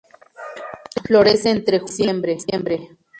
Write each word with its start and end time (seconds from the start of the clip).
Florece 1.05 1.51
entre 1.51 1.77
julio 1.77 2.09
y 2.11 2.21
diciembre. 2.33 2.89